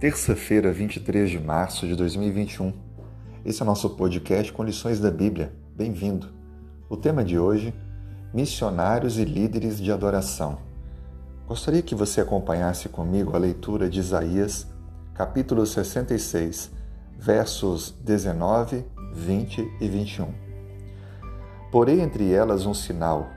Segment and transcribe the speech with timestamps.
[0.00, 2.72] Terça-feira, 23 de março de 2021.
[3.44, 5.52] Esse é o nosso podcast com lições da Bíblia.
[5.74, 6.28] Bem-vindo.
[6.88, 7.74] O tema de hoje:
[8.32, 10.58] Missionários e líderes de adoração.
[11.48, 14.68] Gostaria que você acompanhasse comigo a leitura de Isaías,
[15.14, 16.70] capítulo 66,
[17.18, 20.28] versos 19, 20 e 21.
[21.72, 23.28] Porei entre elas um sinal,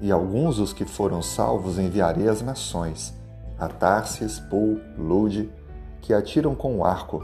[0.00, 3.14] e alguns dos que foram salvos enviarei às nações,
[3.60, 5.52] a Tarsis, Pul, Lude,
[6.00, 7.22] que atiram com o arco,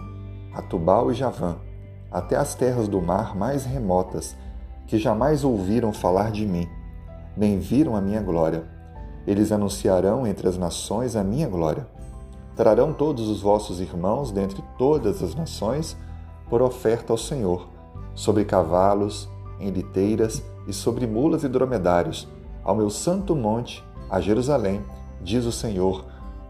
[0.54, 1.56] a Tubal e Javã,
[2.12, 4.36] até as terras do mar mais remotas,
[4.86, 6.68] que jamais ouviram falar de mim,
[7.34, 8.64] nem viram a minha glória.
[9.26, 11.86] Eles anunciarão entre as nações a minha glória.
[12.54, 15.96] Trarão todos os vossos irmãos dentre todas as nações
[16.50, 17.66] por oferta ao Senhor,
[18.14, 22.28] sobre cavalos, em liteiras e sobre mulas e dromedários,
[22.62, 24.82] ao meu santo monte, a Jerusalém,
[25.22, 26.04] diz o Senhor,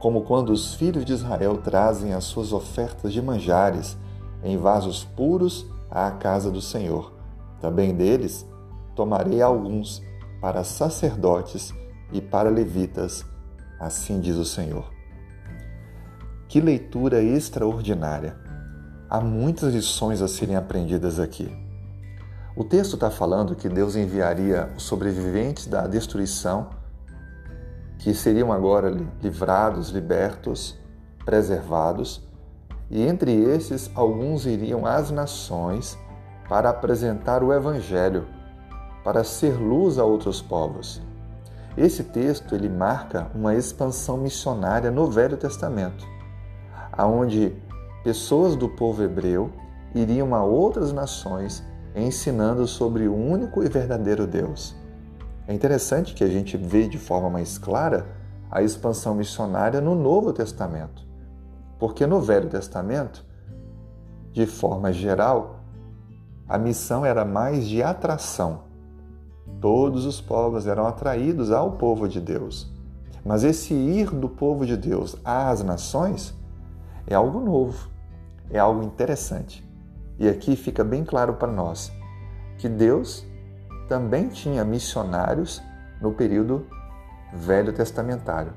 [0.07, 3.97] como quando os filhos de Israel trazem as suas ofertas de manjares
[4.41, 7.13] em vasos puros à casa do Senhor.
[7.61, 8.47] Também deles
[8.95, 10.01] tomarei alguns
[10.41, 11.75] para sacerdotes
[12.13, 13.27] e para levitas,
[13.81, 14.89] assim diz o Senhor.
[16.47, 18.39] Que leitura extraordinária!
[19.11, 21.51] Há muitas lições a serem aprendidas aqui.
[22.55, 26.76] O texto está falando que Deus enviaria os sobreviventes da destruição
[28.07, 30.79] que seriam agora livrados, libertos,
[31.25, 32.25] preservados,
[32.89, 35.99] e entre esses alguns iriam às nações
[36.49, 38.29] para apresentar o evangelho,
[39.03, 41.03] para ser luz a outros povos.
[41.77, 46.07] Esse texto ele marca uma expansão missionária no Velho Testamento,
[46.93, 47.61] aonde
[48.05, 49.51] pessoas do povo hebreu
[49.93, 51.61] iriam a outras nações
[51.93, 54.77] ensinando sobre o único e verdadeiro Deus.
[55.49, 58.07] É interessante que a gente vê de forma mais clara
[58.51, 61.07] a expansão missionária no Novo Testamento.
[61.79, 63.25] Porque no Velho Testamento,
[64.33, 65.61] de forma geral,
[66.49, 68.65] a missão era mais de atração.
[69.61, 72.73] Todos os povos eram atraídos ao povo de Deus.
[73.25, 76.35] Mas esse ir do povo de Deus às nações
[77.07, 77.89] é algo novo,
[78.51, 79.69] é algo interessante.
[80.19, 81.93] E aqui fica bem claro para nós
[82.59, 83.27] que Deus
[83.89, 85.63] também tinha missionários
[86.01, 86.67] no período
[87.33, 88.53] velho testamentário.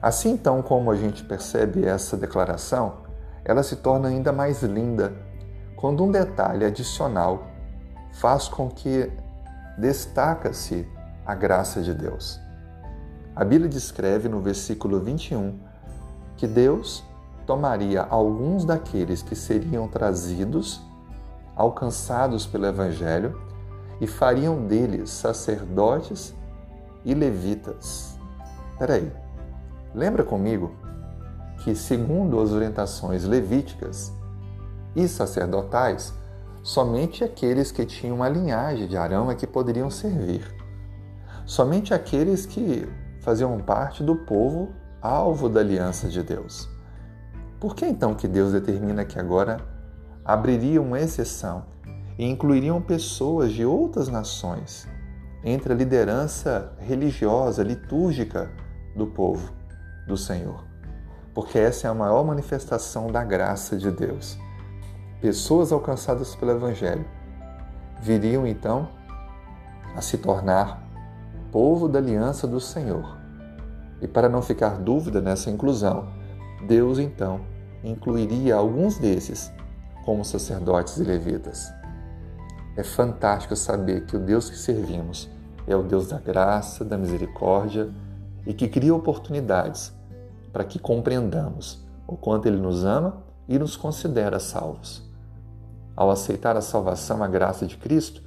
[0.00, 3.04] Assim, então, como a gente percebe essa declaração,
[3.44, 5.12] ela se torna ainda mais linda
[5.76, 7.46] quando um detalhe adicional
[8.12, 9.10] faz com que
[9.78, 10.88] destaca-se
[11.26, 12.40] a graça de Deus.
[13.34, 15.58] A Bíblia descreve no versículo 21
[16.36, 17.04] que Deus
[17.46, 20.80] tomaria alguns daqueles que seriam trazidos,
[21.56, 23.40] alcançados pelo Evangelho,
[24.00, 26.34] e fariam deles sacerdotes
[27.04, 28.18] e levitas.
[28.78, 29.10] Peraí,
[29.94, 30.72] lembra comigo
[31.62, 34.12] que, segundo as orientações levíticas
[34.96, 36.12] e sacerdotais,
[36.62, 40.54] somente aqueles que tinham a linhagem de Arão é que poderiam servir.
[41.46, 42.88] Somente aqueles que
[43.20, 46.68] faziam parte do povo alvo da aliança de Deus.
[47.60, 49.58] Por que então que Deus determina que agora
[50.24, 51.66] abriria uma exceção
[52.18, 54.88] e incluiriam pessoas de outras nações
[55.42, 58.50] entre a liderança religiosa, litúrgica
[58.96, 59.52] do povo
[60.06, 60.64] do Senhor.
[61.34, 64.38] Porque essa é a maior manifestação da graça de Deus.
[65.20, 67.04] Pessoas alcançadas pelo Evangelho
[68.00, 68.88] viriam então
[69.96, 70.84] a se tornar
[71.50, 73.16] povo da aliança do Senhor.
[74.00, 76.08] E para não ficar dúvida nessa inclusão,
[76.66, 77.40] Deus então
[77.82, 79.52] incluiria alguns desses
[80.04, 81.72] como sacerdotes e levitas.
[82.76, 85.28] É fantástico saber que o Deus que servimos
[85.66, 87.88] é o Deus da graça, da misericórdia
[88.46, 89.92] e que cria oportunidades
[90.52, 95.02] para que compreendamos o quanto Ele nos ama e nos considera salvos.
[95.96, 98.22] Ao aceitar a salvação, a graça de Cristo,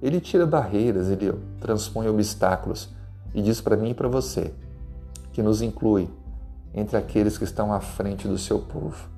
[0.00, 2.88] Ele tira barreiras, Ele transpõe obstáculos
[3.34, 4.54] e diz para mim e para você
[5.32, 6.10] que nos inclui
[6.74, 9.08] entre aqueles que estão à frente do seu povo.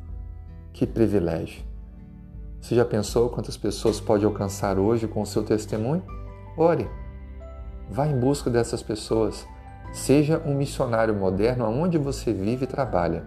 [0.73, 1.74] Que privilégio!
[2.65, 6.03] Você já pensou quantas pessoas pode alcançar hoje com o seu testemunho?
[6.57, 6.89] Ore.
[7.91, 9.47] Vá em busca dessas pessoas.
[9.93, 13.23] Seja um missionário moderno aonde você vive e trabalha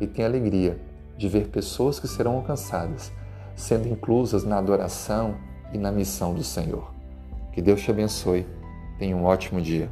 [0.00, 0.80] e tenha alegria
[1.18, 3.12] de ver pessoas que serão alcançadas,
[3.54, 5.36] sendo inclusas na adoração
[5.70, 6.90] e na missão do Senhor.
[7.52, 8.46] Que Deus te abençoe.
[8.98, 9.90] Tenha um ótimo dia.